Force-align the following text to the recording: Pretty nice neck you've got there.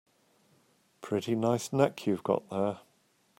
Pretty 1.01 1.35
nice 1.35 1.71
neck 1.71 2.07
you've 2.07 2.23
got 2.23 2.49
there. 2.49 2.79